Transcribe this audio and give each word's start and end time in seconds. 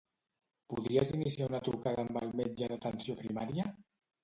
Podries 0.71 1.11
iniciar 1.17 1.51
una 1.51 1.61
trucada 1.69 2.07
amb 2.07 2.19
el 2.23 2.35
metge 2.41 2.73
d'atenció 2.75 3.19
primària? 3.23 3.71